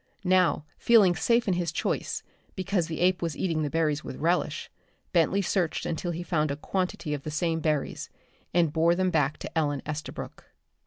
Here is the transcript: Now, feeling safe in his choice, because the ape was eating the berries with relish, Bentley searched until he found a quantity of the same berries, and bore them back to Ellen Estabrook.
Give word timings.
Now, 0.25 0.65
feeling 0.79 1.15
safe 1.15 1.47
in 1.47 1.53
his 1.53 1.71
choice, 1.71 2.23
because 2.55 2.87
the 2.87 3.01
ape 3.01 3.21
was 3.21 3.37
eating 3.37 3.61
the 3.61 3.69
berries 3.69 4.03
with 4.03 4.15
relish, 4.15 4.71
Bentley 5.13 5.43
searched 5.43 5.85
until 5.85 6.09
he 6.09 6.23
found 6.23 6.49
a 6.49 6.55
quantity 6.55 7.13
of 7.13 7.21
the 7.21 7.29
same 7.29 7.59
berries, 7.59 8.09
and 8.51 8.73
bore 8.73 8.95
them 8.95 9.11
back 9.11 9.37
to 9.37 9.55
Ellen 9.55 9.83
Estabrook. 9.85 10.45